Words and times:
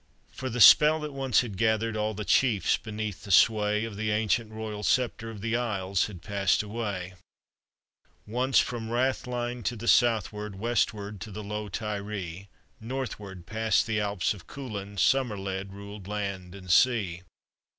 For 0.31 0.49
the 0.49 0.59
spell, 0.59 0.99
that 1.01 1.13
once 1.13 1.41
had 1.41 1.59
gathered, 1.59 1.95
All 1.95 2.15
the 2.15 2.25
chiefs 2.25 2.75
beneath 2.75 3.23
the 3.23 3.29
sway 3.29 3.85
Of 3.85 3.97
the 3.97 4.09
ancient 4.09 4.51
royal 4.51 4.81
scepter 4.81 5.29
Of 5.29 5.41
the 5.41 5.55
Isles, 5.55 6.07
had 6.07 6.23
passed 6.23 6.63
away. 6.63 7.13
Once 8.25 8.57
from 8.57 8.89
Rathline 8.89 9.61
to 9.65 9.75
the 9.75 9.87
southward, 9.87 10.55
Westward 10.55 11.21
to 11.21 11.29
the 11.31 11.43
low 11.43 11.69
Tiree, 11.69 12.49
Northward, 12.79 13.45
past 13.45 13.85
the 13.85 13.99
Alps 13.99 14.33
of 14.33 14.47
Coolin, 14.47 14.97
Somerled 14.97 15.71
ruled 15.71 16.07
land 16.07 16.55
and 16.55 16.71
sea. 16.71 17.21